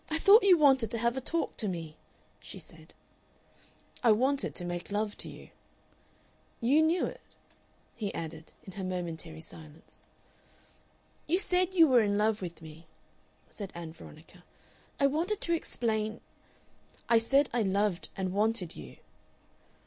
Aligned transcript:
"I 0.09 0.17
thought 0.17 0.41
you 0.41 0.57
wanted 0.57 0.89
to 0.89 0.97
have 0.97 1.15
a 1.15 1.21
talk 1.21 1.57
to 1.57 1.67
me," 1.67 1.95
she 2.39 2.57
said. 2.57 2.95
"I 4.03 4.11
wanted 4.11 4.55
to 4.55 4.65
make 4.65 4.89
love 4.89 5.15
to 5.17 5.29
you. 5.29 5.51
"You 6.59 6.81
knew 6.81 7.05
it," 7.05 7.21
he 7.95 8.11
added, 8.15 8.51
in 8.63 8.71
her 8.73 8.83
momentary 8.83 9.41
silence. 9.41 10.01
"You 11.27 11.37
said 11.37 11.75
you 11.75 11.87
were 11.87 12.01
in 12.01 12.17
love 12.17 12.41
with 12.41 12.63
me," 12.63 12.87
said 13.47 13.71
Ann 13.75 13.93
Veronica; 13.93 14.43
"I 14.99 15.05
wanted 15.05 15.39
to 15.41 15.53
explain" 15.53 16.21
"I 17.07 17.19
said 17.19 17.47
I 17.53 17.61
loved 17.61 18.09
and 18.17 18.33
wanted 18.33 18.75
you." 18.75 18.97